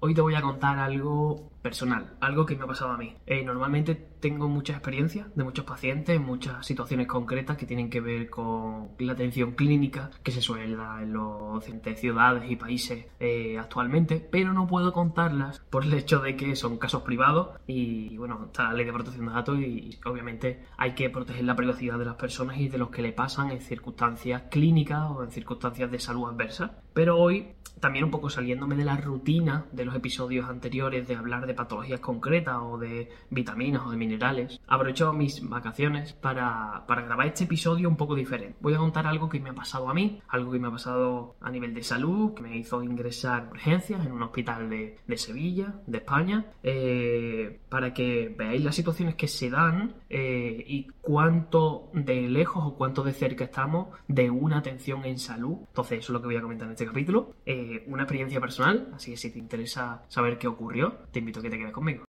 [0.00, 3.16] Hoy te voy a contar algo personal, algo que me ha pasado a mí.
[3.26, 8.30] Eh, normalmente tengo mucha experiencia de muchos pacientes, muchas situaciones concretas que tienen que ver
[8.30, 11.64] con la atención clínica que se suele dar en los
[11.96, 16.78] ciudades y países eh, actualmente, pero no puedo contarlas por el hecho de que son
[16.78, 21.10] casos privados y, bueno, está la ley de protección de datos y, obviamente hay que
[21.10, 25.10] proteger la privacidad de las personas y de los que le pasan en circunstancias clínicas
[25.10, 26.78] o en circunstancias de salud adversa.
[26.94, 31.46] Pero hoy también un poco saliéndome de la rutina de los episodios anteriores de hablar
[31.46, 37.44] de patologías concretas o de vitaminas o de minerales, aprovecho mis vacaciones para, grabar este
[37.44, 38.56] episodio un poco diferente.
[38.60, 41.36] Voy a contar algo que me ha pasado a mí, algo que me ha pasado
[41.40, 45.98] a nivel de salud, que me hizo ingresar urgencias en un hospital de, Sevilla, de
[45.98, 52.64] España, eh, para que veáis las situaciones que se dan eh, y cuánto de lejos
[52.66, 55.58] o cuánto de cerca estamos de una atención en salud.
[55.68, 57.34] Entonces, eso es lo que voy a comentar en este capítulo.
[57.46, 61.42] Eh, una experiencia personal, así que si te interesa saber qué ocurrió, te invito a
[61.46, 62.04] que te quedes conmigo.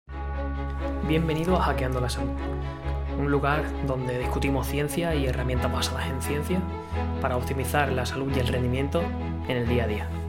[1.08, 2.32] Bienvenido a Hackeando la Salud,
[3.20, 6.60] un lugar donde discutimos ciencia y herramientas basadas en ciencia
[7.22, 9.04] para optimizar la salud y el rendimiento
[9.48, 10.27] en el día a día.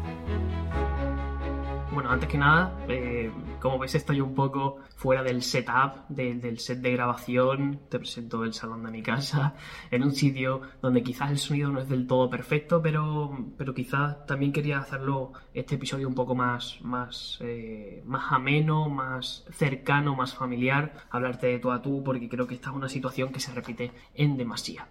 [1.98, 6.78] Bueno, antes que nada, eh, como ves estoy un poco fuera del setup, del set
[6.78, 7.80] de grabación.
[7.88, 9.56] Te presento el salón de mi casa,
[9.90, 14.24] en un sitio donde quizás el sonido no es del todo perfecto, pero, pero quizás
[14.26, 20.36] también quería hacerlo este episodio un poco más, más, eh, más ameno, más cercano, más
[20.36, 23.52] familiar, hablarte de tú a tú, porque creo que esta es una situación que se
[23.52, 24.86] repite en demasía.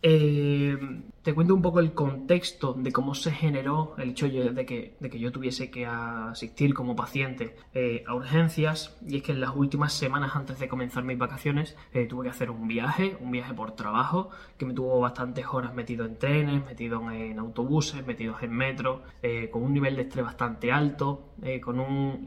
[0.00, 0.78] Eh,
[1.22, 5.32] te cuento un poco el contexto de cómo se generó el hecho de que, yo
[5.32, 8.96] tuviese que asistir como paciente eh, a urgencias.
[9.06, 12.30] Y es que en las últimas semanas antes de comenzar mis vacaciones eh, tuve que
[12.30, 16.64] hacer un viaje, un viaje por trabajo que me tuvo bastantes horas metido en trenes,
[16.64, 19.02] metido en autobuses, metidos en metro,
[19.50, 21.30] con un nivel de estrés bastante alto,
[21.62, 22.26] con un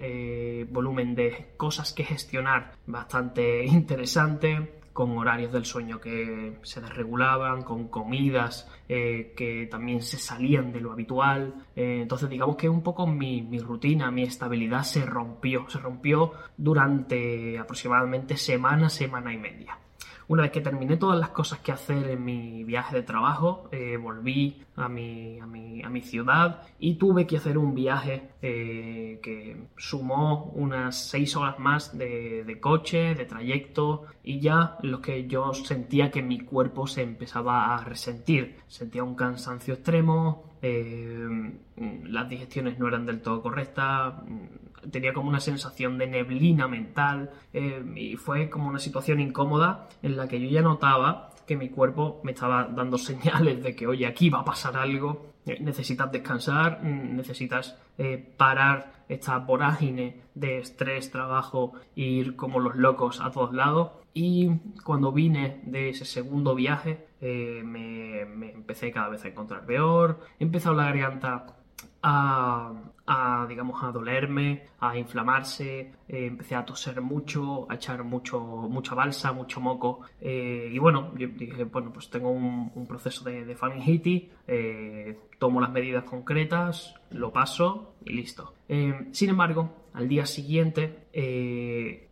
[0.71, 7.87] volumen de cosas que gestionar bastante interesante con horarios del sueño que se desregulaban, con
[7.87, 11.53] comidas eh, que también se salían de lo habitual.
[11.75, 16.33] Eh, entonces digamos que un poco mi, mi, rutina, mi estabilidad se rompió, se rompió
[16.57, 19.77] durante aproximadamente semana, semana y media.
[20.27, 23.97] Una vez que terminé todas las cosas que hacer en mi viaje de trabajo, eh,
[23.97, 29.19] volví a mi, a, mi, a mi, ciudad y tuve que hacer un viaje eh,
[29.21, 35.27] que sumó unas seis horas más de, de, coche, de trayecto y ya lo que
[35.27, 38.57] yo sentía que mi cuerpo se empezaba a resentir.
[38.67, 41.51] Sentía un cansancio extremo, eh,
[42.03, 44.13] las digestiones no eran del todo correctas,
[44.89, 50.17] tenía como una sensación de neblina mental eh, y fue como una situación incómoda en
[50.17, 54.07] la que yo ya notaba que mi cuerpo me estaba dando señales de que, oye,
[54.07, 57.77] aquí va a pasar algo, eh, necesitas descansar, mm, necesitas
[58.35, 63.91] parar esta vorágine de estrés, trabajo e ir como los locos a todos lados.
[64.13, 64.49] Y
[64.83, 68.21] cuando vine de ese segundo viaje, eh, me,
[68.51, 71.45] empecé cada vez a encontrar peor, empezó la garganta
[72.03, 78.95] a, digamos, a dolerme, a inflamarse, eh, empecé a toser mucho, a echar mucho, mucha
[78.95, 80.01] balsa, mucho moco.
[80.19, 84.23] Eh, y bueno, yo dije, bueno, pues tengo un, proceso de, de faringitis,
[85.39, 88.53] tomo las medidas concretas, lo paso y listo.
[88.67, 91.07] sin embargo, al día siguiente,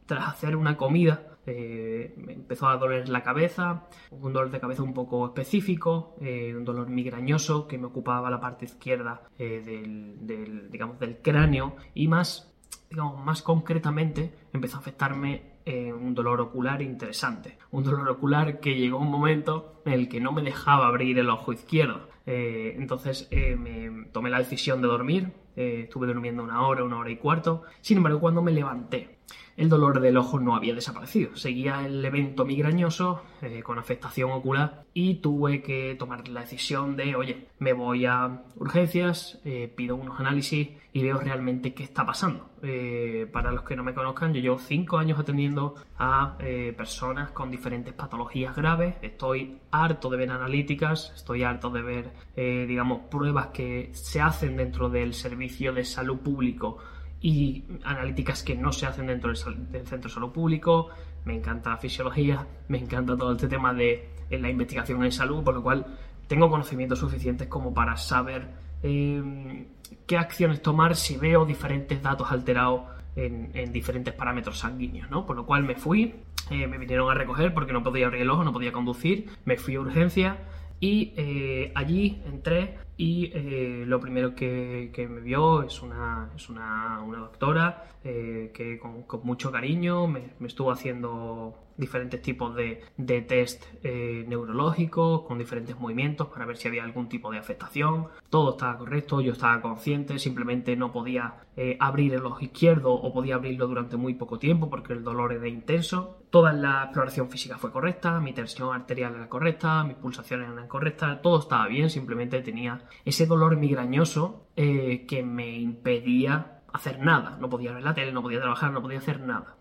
[0.05, 4.83] tras hacer una comida, eh, me empezó a doler la cabeza, un dolor de cabeza
[4.83, 10.69] un poco específico, eh, un dolor migrañoso que me ocupaba la parte izquierda eh, del,
[10.69, 12.53] digamos, del cráneo y más,
[12.89, 17.59] digamos, más concretamente empezó a afectarme un dolor ocular interesante.
[17.69, 21.29] Un dolor ocular que llegó un momento en el que no me dejaba abrir el
[21.29, 22.09] ojo izquierdo.
[22.25, 27.61] entonces me tomé la decisión de dormir, estuve durmiendo una hora, una hora y cuarto.
[27.81, 29.18] Sin embargo, cuando me levanté
[29.59, 31.35] el dolor del ojo no había desaparecido.
[31.35, 37.17] Seguía el evento migrañoso eh, con afectación ocular y tuve que tomar la decisión de,
[37.17, 42.49] oye, me voy a urgencias, eh, pido unos análisis y veo realmente qué está pasando.
[42.63, 46.37] Eh, para los que no me conozcan, yo llevo cinco años atendiendo a
[46.77, 48.95] personas con diferentes patologías graves.
[49.01, 54.89] Estoy harto de ver analíticas, estoy harto de ver, digamos, pruebas que se hacen dentro
[54.89, 56.77] del servicio de salud público
[57.21, 60.89] y analíticas que no se hacen dentro del, centro de salud público.
[61.25, 65.53] Me encanta la fisiología, me encanta todo este tema de la investigación en salud, por
[65.53, 65.85] lo cual
[66.27, 68.47] tengo conocimientos suficientes como para saber
[68.83, 69.65] em,
[70.05, 72.83] qué acciones tomar si veo diferentes datos alterados
[73.15, 75.25] en, diferentes parámetros sanguíneos, ¿no?
[75.25, 76.15] Por lo cual me fui,
[76.51, 79.57] eh, me vinieron a recoger porque no podía abrir el ojo, no podía conducir, me
[79.57, 80.37] fui a urgencia
[80.79, 87.01] y eh, allí entré y eh, lo primero que, me vio es una, es una,
[87.09, 94.25] doctora eh, que con, mucho cariño me, estuvo haciendo diferentes tipos de, de test eh,
[94.27, 98.09] neurológicos con diferentes movimientos para ver si había algún tipo de afectación.
[98.29, 101.35] Todo estaba correcto, yo estaba consciente, simplemente no podía
[101.79, 105.47] abrir el ojo izquierdo o podía abrirlo durante muy poco tiempo porque el dolor era
[105.47, 106.19] intenso.
[106.29, 111.21] Toda la exploración física fue correcta, mi tensión arterial era correcta, mis pulsaciones eran correctas,
[111.21, 117.37] todo estaba bien, simplemente tenía ese dolor migrañoso eh, que me impedía hacer nada.
[117.39, 119.55] No podía ver la tele, no podía trabajar, no podía hacer nada.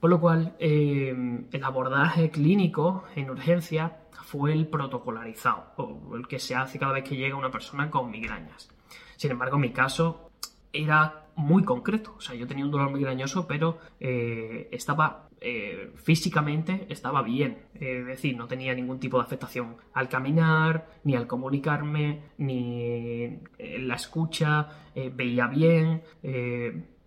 [0.00, 1.14] Por lo cual, eh,
[1.50, 7.04] el abordaje clínico en urgencia fue el protocolarizado, o el que se hace cada vez
[7.04, 8.68] que llega una persona con migrañas.
[9.16, 10.30] Sin embargo, mi caso
[10.72, 12.14] era muy concreto.
[12.16, 17.58] O sea, yo tenía un dolor migrañoso, pero eh, estaba eh, físicamente estaba bien.
[17.74, 23.88] es decir, no tenía ningún tipo de afectación al caminar, ni al comunicarme, ni en
[23.88, 26.02] la escucha, eh, veía bien.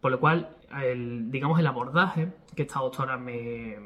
[0.01, 3.77] por lo cual, el, digamos, el abordaje que esta doctora me,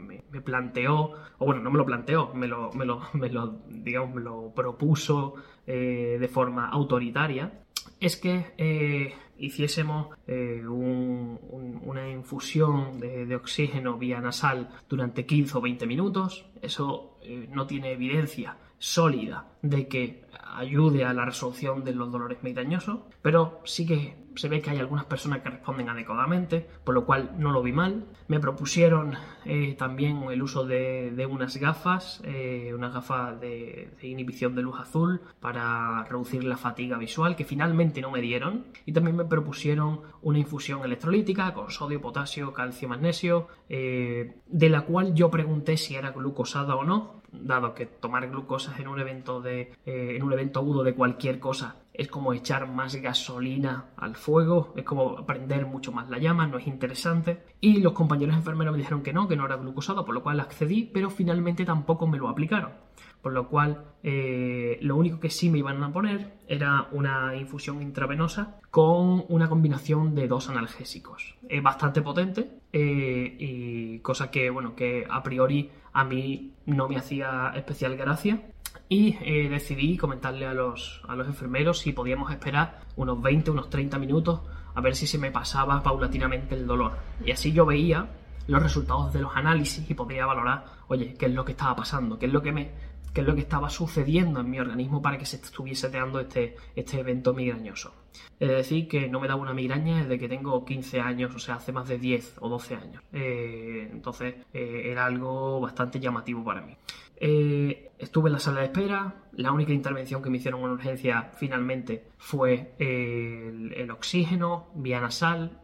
[0.43, 4.21] planteó, o bueno, no me lo planteó, me lo, me lo, me lo digamos, me
[4.21, 5.35] lo propuso
[5.65, 7.51] de forma autoritaria,
[7.99, 16.45] es que hiciésemos eh, una infusión de, oxígeno vía nasal durante 15 o 20 minutos.
[16.61, 20.23] Eso eh, no tiene evidencia sólida de que
[20.55, 24.79] ayude a la resolución de los dolores migrañosos, pero sí que se ve que hay
[24.79, 28.05] algunas personas que responden adecuadamente, por lo cual no lo vi mal.
[28.27, 29.15] Me propusieron
[29.45, 35.21] eh, también el uso de, unas gafas, eh, unas gafas de, inhibición de luz azul
[35.41, 38.67] para reducir la fatiga visual, que finalmente no me dieron.
[38.85, 44.81] Y también me propusieron una infusión electrolítica con sodio, potasio, calcio, magnesio, eh, de la
[44.81, 49.41] cual yo pregunté si era glucosada o no, dado que tomar glucosas en un evento
[49.41, 54.73] de en un evento agudo de cualquier cosa es como echar más gasolina al fuego,
[54.77, 57.43] es como prender mucho más la llama, no es interesante.
[57.59, 60.39] Y los compañeros enfermeros me dijeron que no, que no era glucosado, por lo cual
[60.39, 62.71] accedí, pero finalmente tampoco me lo aplicaron.
[63.21, 67.81] Por lo cual, eh, lo único que sí me iban a poner era una infusión
[67.81, 71.35] intravenosa con una combinación de dos analgésicos.
[71.49, 76.97] Es bastante potente eh, y cosa que, bueno, que a priori a mí no me
[76.97, 78.41] hacía especial gracia
[78.87, 83.69] y eh, decidí comentarle a los, a los enfermeros si podíamos esperar unos 20, unos
[83.69, 84.41] 30 minutos
[84.75, 86.93] a ver si se me pasaba paulatinamente el dolor.
[87.23, 88.07] Y así yo veía
[88.47, 92.17] los resultados de los análisis y podía valorar, oye, qué es lo que estaba pasando,
[92.17, 92.71] qué es lo que me
[93.13, 96.55] qué es lo que estaba sucediendo en mi organismo para que se estuviese dando este,
[96.75, 97.93] este evento migrañoso.
[98.39, 101.55] Es decir, que no me daba una migraña desde que tengo 15 años, o sea,
[101.55, 103.03] hace más de 10 o 12 años.
[103.11, 106.75] Eh, entonces, eh, era algo bastante llamativo para mí.
[107.17, 109.25] Eh, estuve en la sala de espera.
[109.33, 115.61] La única intervención que me hicieron en urgencia finalmente fue eh, el, oxígeno vía nasal.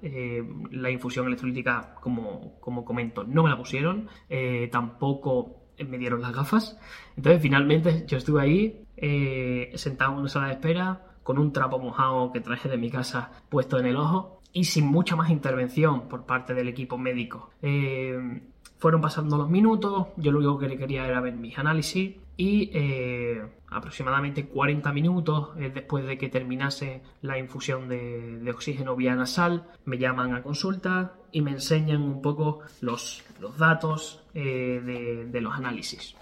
[0.71, 4.09] La infusión electrolítica, como, como, comento, no me la pusieron.
[4.69, 6.77] tampoco me dieron las gafas.
[7.18, 8.86] Entonces, finalmente, yo estuve ahí,
[9.75, 13.31] sentado en una sala de espera, con un trapo mojado que traje de mi casa
[13.50, 17.50] puesto en el ojo y sin mucha más intervención por parte del equipo médico.
[18.77, 23.42] Fueron pasando los minutos, yo lo único que quería era ver mis análisis y eh,
[23.69, 29.98] aproximadamente 40 minutos eh, después de que terminase la infusión de, oxígeno vía nasal, me
[29.98, 36.16] llaman a consulta y me enseñan un poco los, los datos eh, de, los análisis.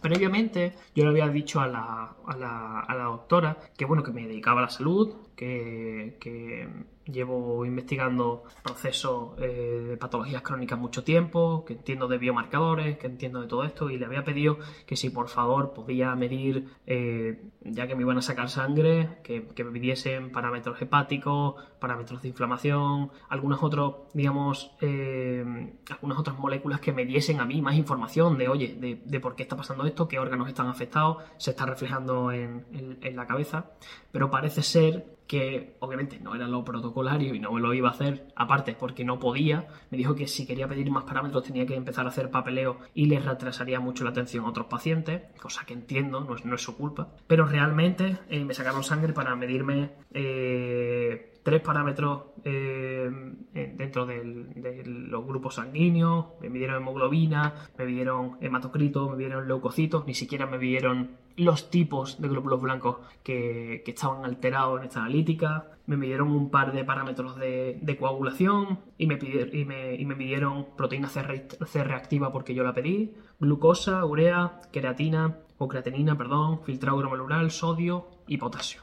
[0.00, 4.12] Previamente yo le había dicho a la, a la, a la doctora que bueno que
[4.12, 6.68] me dedicaba a la salud, que, que
[7.06, 13.42] Llevo investigando procesos eh, de patologías crónicas mucho tiempo, que entiendo de biomarcadores, que entiendo
[13.42, 17.86] de todo esto, y le había pedido que si por favor podía medir, eh, ya
[17.86, 23.62] que me iban a sacar sangre, que, me pidiesen parámetros hepáticos, parámetros de inflamación, algunos
[23.62, 29.02] otros, digamos, eh, algunas otras moléculas que me diesen a mí más información de, oye,
[29.04, 33.16] de, por qué está pasando esto, qué órganos están afectados, se está reflejando en, en
[33.16, 33.72] la cabeza,
[34.10, 37.92] pero parece ser que obviamente no era lo protocolario y no me lo iba a
[37.92, 41.74] hacer, aparte porque no podía, me dijo que si quería pedir más parámetros tenía que
[41.74, 45.74] empezar a hacer papeleo y les retrasaría mucho la atención a otros pacientes, cosa que
[45.74, 49.92] entiendo, no es, no es su culpa, pero realmente eh, me sacaron sangre para medirme
[50.12, 53.10] eh, tres parámetros eh,
[53.52, 60.14] dentro de los grupos sanguíneos, me midieron hemoglobina, me midieron hematocrito, me midieron leucocitos, ni
[60.14, 65.98] siquiera me midieron los tipos de glóbulos blancos que, estaban alterados en esta analítica, me
[65.98, 69.18] midieron un par de parámetros de, coagulación y me,
[69.52, 75.36] y, me, y me, midieron proteína C, reactiva porque yo la pedí, glucosa, urea, creatina
[75.58, 78.80] o creatinina, perdón, filtrado glomerular, sodio y potasio.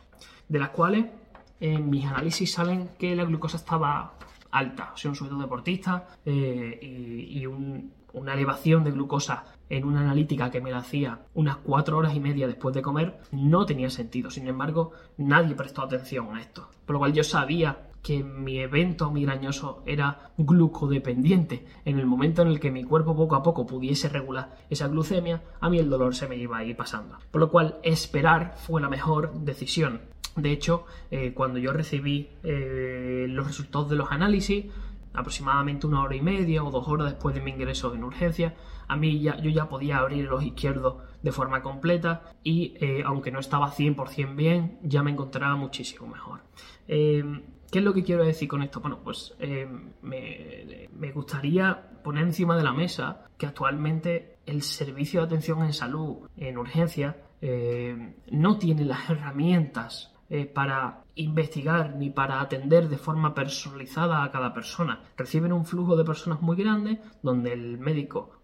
[0.47, 1.05] de las cuales
[1.61, 4.15] en mis análisis salen que la glucosa estaba
[4.51, 7.45] alta, o sea, un sujeto deportista eh, y,
[8.13, 12.19] una elevación de glucosa en una analítica que me la hacía unas cuatro horas y
[12.19, 14.29] media después de comer no tenía sentido.
[14.29, 16.69] Sin embargo, nadie prestó atención a esto.
[16.85, 21.65] Por lo cual yo sabía que mi evento migrañoso era glucodependiente.
[21.85, 25.43] En el momento en el que mi cuerpo poco a poco pudiese regular esa glucemia,
[25.59, 27.17] a mí el dolor se me iba a ir pasando.
[27.29, 30.01] Por lo cual, esperar fue la mejor decisión.
[30.35, 34.65] De hecho, eh, cuando yo recibí eh, los resultados de los análisis,
[35.13, 38.55] aproximadamente una hora y media o dos horas después de mi ingreso en urgencia,
[38.87, 43.31] a mí ya, yo ya podía abrir los izquierdos de forma completa y eh, aunque
[43.31, 46.39] no estaba 100% bien, ya me encontraba muchísimo mejor.
[47.71, 48.81] ¿Qué es lo que quiero decir con esto?
[48.81, 49.33] Bueno, pues
[50.01, 56.27] me, gustaría poner encima de la mesa que actualmente el servicio de atención en salud
[56.35, 57.17] en urgencia
[58.29, 64.53] no tiene las herramientas eh, para investigar ni para atender de forma personalizada a cada
[64.53, 65.01] persona.
[65.17, 68.39] Reciben un flujo de personas muy grande donde el médico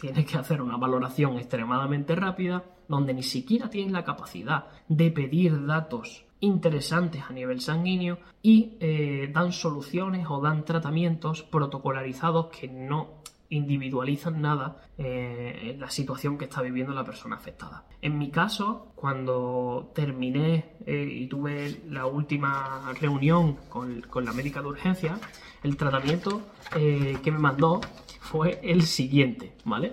[0.00, 5.66] tiene que hacer una valoración extremadamente rápida, donde ni siquiera tienen la capacidad de pedir
[5.66, 13.22] datos interesantes a nivel sanguíneo y eh, dan soluciones o dan tratamientos protocolarizados que no
[13.52, 17.84] individualizan nada eh, la situación que está viviendo la persona afectada.
[18.00, 24.68] En mi caso, cuando terminé eh, y tuve la última reunión con, la médica de
[24.68, 25.18] urgencia,
[25.62, 26.40] el tratamiento
[26.74, 27.80] eh, que me mandó
[28.20, 29.92] fue el siguiente, ¿vale?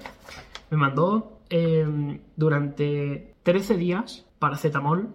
[0.71, 1.35] Me mandó
[2.35, 5.09] durante 13 días paracetamol,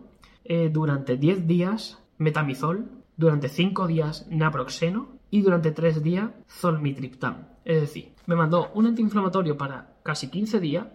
[0.73, 7.49] durante 10 días metamizol, durante 5 días naproxeno y durante 3 días zolmitriptán.
[7.65, 10.87] Es decir, me mandó un antiinflamatorio para casi 15 días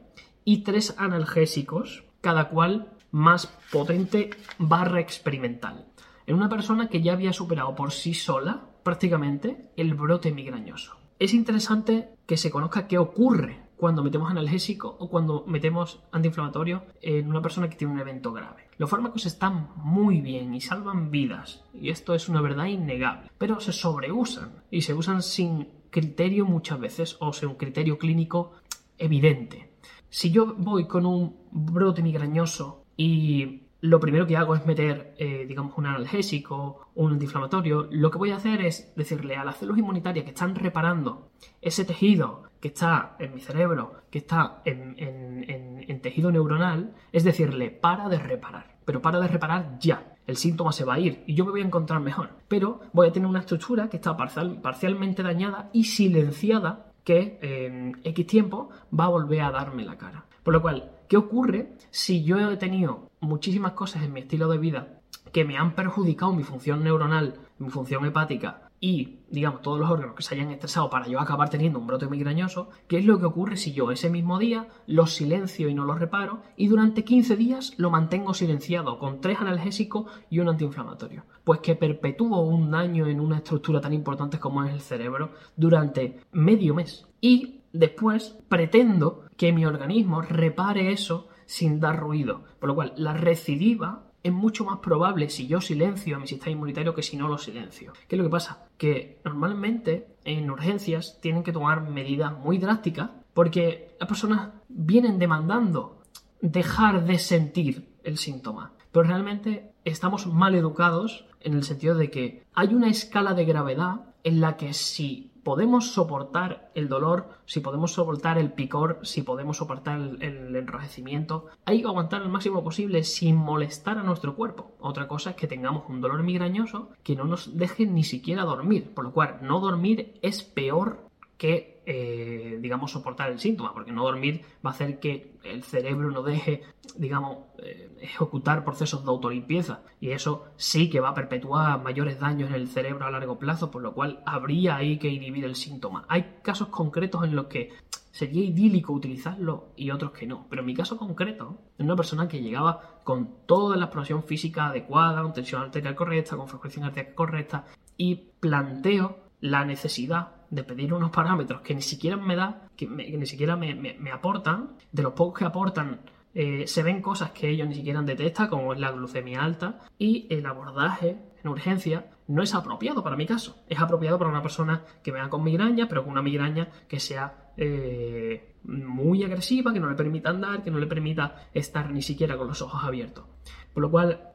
[0.45, 5.85] y tres analgésicos, cada cual más potente barra experimental.
[6.25, 10.95] En una persona que ya había superado por sí sola prácticamente el brote migrañoso.
[11.17, 17.29] Es interesante que se conozca qué ocurre cuando metemos analgésico o cuando metemos antiinflamatorio en
[17.29, 18.67] una persona que tiene un evento grave.
[18.77, 23.61] Los fármacos están muy bien y salvan vidas, y esto es una verdad innegable, pero
[23.61, 28.51] se sobreusan y se usan sin criterio muchas veces, o sea, un criterio clínico
[28.97, 29.71] evidente.
[30.09, 35.45] Si yo voy con un brote migrañoso y lo primero que hago es meter, eh,
[35.47, 39.79] digamos, un analgésico, un antiinflamatorio, lo que voy a hacer es decirle a las células
[39.79, 41.29] inmunitarias que están reparando
[41.61, 47.71] ese tejido que está en mi cerebro, que está en, en tejido neuronal, es decirle,
[47.71, 51.33] para de reparar, pero para de reparar ya el síntoma se va a ir y
[51.33, 52.29] yo me voy a encontrar mejor.
[52.47, 58.27] Pero voy a tener una estructura que está parcialmente dañada y silenciada que en X
[58.27, 60.25] tiempo va a volver a darme la cara.
[60.43, 64.59] Por lo cual, ¿qué ocurre si yo he tenido muchísimas cosas en mi estilo de
[64.59, 65.01] vida
[65.33, 70.15] que me han perjudicado mi función neuronal, mi función hepática y, digamos, todos los órganos
[70.15, 73.25] que se hayan estresado para yo acabar teniendo un brote migrañoso, ¿qué es lo que
[73.25, 77.35] ocurre si yo ese mismo día los silencio y no los reparo y durante 15
[77.35, 81.25] días lo mantengo silenciado con tres analgésicos y un antiinflamatorio?
[81.43, 86.21] Pues que perpetúo un daño en una estructura tan importante como es el cerebro durante
[86.31, 87.07] medio mes.
[87.19, 92.43] Y después pretendo que mi organismo repare eso sin dar ruido.
[92.59, 96.51] Por lo cual, la recidiva es mucho más probable si yo silencio a mi sistema
[96.51, 97.93] inmunitario que si no lo silencio.
[98.07, 98.67] ¿Qué es lo que pasa?
[98.77, 106.01] Que normalmente en urgencias tienen que tomar medidas muy drásticas porque las personas vienen demandando
[106.41, 108.73] dejar de sentir el síntoma.
[108.91, 114.01] Pero realmente estamos mal educados en el sentido de que hay una escala de gravedad
[114.23, 119.57] en la que si podemos soportar el dolor, si podemos soportar el picor, si podemos
[119.57, 124.73] soportar el, enrojecimiento, hay que aguantar el máximo posible sin molestar a nuestro cuerpo.
[124.79, 128.93] Otra cosa es que tengamos un dolor migrañoso que no nos deje ni siquiera dormir,
[128.93, 131.08] por lo cual no dormir es peor
[131.39, 136.11] que eh, digamos, soportar el síntoma, porque no dormir va a hacer que el cerebro
[136.11, 136.61] no deje,
[136.95, 139.81] digamos, eh, ejecutar procesos de autolimpieza.
[139.99, 143.71] Y eso sí que va a perpetuar mayores daños en el cerebro a largo plazo,
[143.71, 146.05] por lo cual habría ahí que inhibir el síntoma.
[146.09, 147.71] Hay casos concretos en los que
[148.11, 150.45] sería idílico utilizarlo y otros que no.
[150.47, 154.67] Pero en mi caso concreto, es una persona que llegaba con toda la exploración física
[154.67, 157.65] adecuada, con tensión arterial correcta, con frecuencia arterial correcta,
[157.97, 163.25] y planteo la necesidad de pedir unos parámetros que ni siquiera me da, que, ni
[163.25, 166.01] siquiera me, aportan, de los pocos que aportan
[166.33, 170.27] eh, se ven cosas que ellos ni siquiera detectan, como es la glucemia alta, y
[170.29, 173.63] el abordaje en urgencia no es apropiado para mi caso.
[173.67, 177.51] Es apropiado para una persona que venga con migraña, pero con una migraña que sea
[177.57, 182.37] eh, muy agresiva, que no le permita andar, que no le permita estar ni siquiera
[182.37, 183.25] con los ojos abiertos.
[183.73, 184.33] Por lo cual,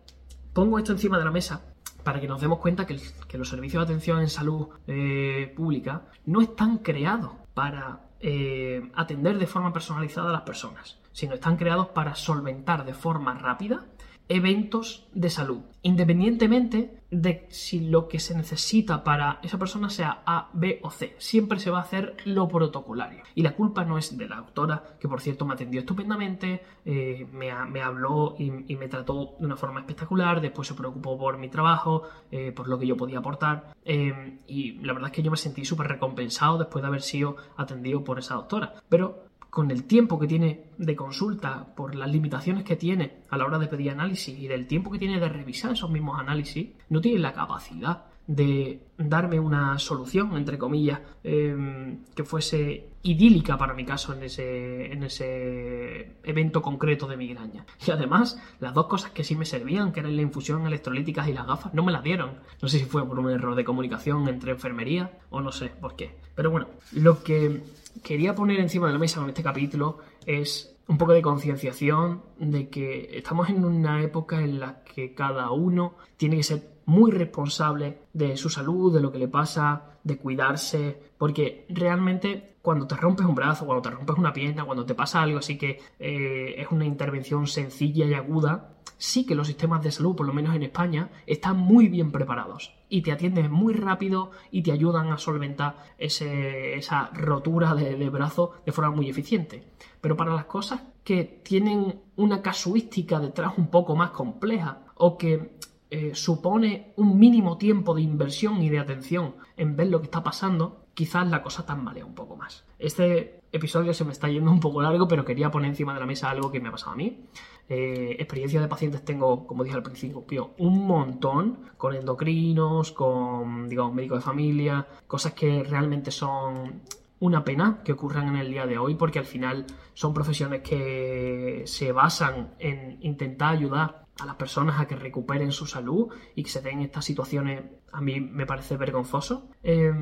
[0.52, 1.73] pongo esto encima de la mesa
[2.04, 3.00] para que nos demos cuenta que,
[3.32, 9.46] los servicios de atención en salud eh, pública no están creados para eh, atender de
[9.46, 13.84] forma personalizada a las personas, sino están creados para solventar de forma rápida
[14.28, 20.50] eventos de salud, independientemente de si lo que se necesita para esa persona sea A,
[20.52, 21.14] B o C.
[21.18, 23.22] Siempre se va a hacer lo protocolario.
[23.34, 27.26] Y la culpa no es de la doctora, que por cierto me atendió estupendamente, eh,
[27.32, 32.02] me, habló y, me trató de una forma espectacular, después se preocupó por mi trabajo,
[32.30, 33.74] eh, por lo que yo podía aportar.
[33.84, 37.36] Eh, y la verdad es que yo me sentí súper recompensado después de haber sido
[37.56, 38.74] atendido por esa doctora.
[38.88, 43.44] Pero con el tiempo que tiene de consulta, por las limitaciones que tiene a la
[43.44, 47.00] hora de pedir análisis y del tiempo que tiene de revisar esos mismos análisis, no
[47.00, 53.84] tiene la capacidad de darme una solución, entre comillas, em, que fuese idílica para mi
[53.84, 57.66] caso en ese, en ese evento concreto de migraña.
[57.86, 61.34] Y además, las dos cosas que sí me servían, que eran la infusión electrolíticas y
[61.34, 62.38] las gafas, no me las dieron.
[62.62, 65.96] No sé si fue por un error de comunicación entre enfermería o no sé por
[65.96, 66.16] qué.
[66.34, 67.62] Pero bueno, lo que
[68.02, 72.68] quería poner encima de la mesa con este capítulo es un poco de concienciación de
[72.68, 77.98] que estamos en una época en la que cada uno tiene que ser muy responsable
[78.12, 83.26] de su salud, de lo que le pasa, de cuidarse, porque realmente cuando te rompes
[83.26, 86.68] un brazo, cuando te rompes una pierna, cuando te pasa algo así que eh, es
[86.70, 90.62] una intervención sencilla y aguda, sí que los sistemas de salud, por lo menos en
[90.62, 95.76] España, están muy bien preparados y te atienden muy rápido y te ayudan a solventar
[95.98, 99.64] esa rotura de, brazo de forma muy eficiente.
[100.00, 105.58] Pero para las cosas que tienen una casuística detrás un poco más compleja o que
[105.90, 110.22] eh, supone un mínimo tiempo de inversión y de atención en ver lo que está
[110.22, 112.64] pasando, quizás la cosa tambalea un poco más.
[112.78, 116.06] Este episodio se me está yendo un poco largo, pero quería poner encima de la
[116.06, 117.24] mesa algo que me ha pasado a mí.
[117.68, 123.94] Eh, experiencia de pacientes tengo, como dije al principio, un montón con endocrinos, con, digamos,
[123.94, 126.82] médicos de familia, cosas que realmente son
[127.24, 129.64] una pena que ocurran en el día de hoy porque al final
[129.94, 135.66] son profesiones que se basan en intentar ayudar a las personas a que recuperen su
[135.66, 139.48] salud y que se den estas situaciones a mí me parece vergonzoso.
[139.62, 139.92] Eh,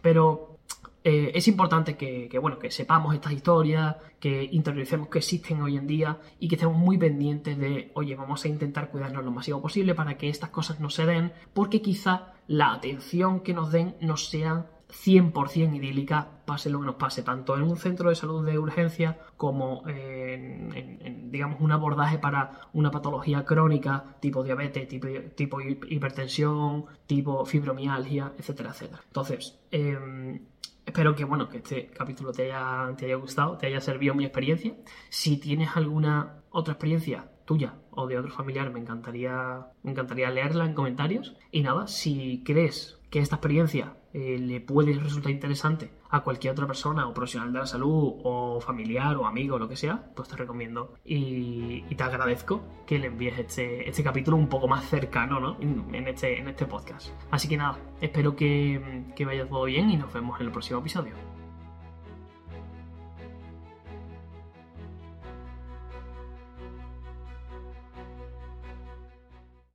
[0.00, 0.58] pero
[1.04, 5.86] eh, es importante que, bueno, que sepamos estas historias, que interioricemos que existen hoy en
[5.86, 9.94] día y que estemos muy pendientes de, oye, vamos a intentar cuidarnos lo máximo posible
[9.94, 14.16] para que estas cosas no se den, porque quizá la atención que nos den no
[14.16, 18.58] sea 100% idílica, pase lo que nos pase, tanto en un centro de salud de
[18.58, 26.86] urgencia como en, digamos, un abordaje para una patología crónica tipo diabetes, tipo, tipo hipertensión,
[27.06, 29.02] tipo fibromialgia, etcétera, etcétera.
[29.06, 30.40] Entonces, em,
[30.86, 34.24] Espero que, bueno, que este capítulo te haya, te haya gustado, te haya servido mi
[34.24, 34.74] experiencia.
[35.08, 40.64] Si tienes alguna otra experiencia tuya o de otro familiar, me encantaría, me encantaría leerla
[40.64, 41.36] en comentarios.
[41.52, 46.66] Y nada, si crees que esta experiencia eh, le puede resultar interesante a cualquier otra
[46.66, 50.36] persona o profesional de la salud o familiar o amigo lo que sea, pues te
[50.36, 55.56] recomiendo y, te agradezco que le envíes este, este capítulo un poco más cercano ¿no?
[55.60, 57.10] en, este, en este podcast.
[57.30, 60.80] Así que nada, espero que, que vaya todo bien y nos vemos en el próximo
[60.80, 61.29] episodio.